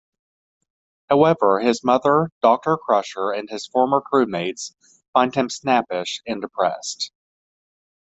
However, 1.11 1.59
his 1.59 1.83
mother 1.83 2.31
Doctor 2.41 2.75
Crusher 2.75 3.29
and 3.33 3.47
his 3.47 3.67
former 3.67 4.01
crewmates 4.01 4.73
find 5.13 5.35
him 5.35 5.47
snappish 5.47 6.21
and 6.25 6.41
depressed. 6.41 7.11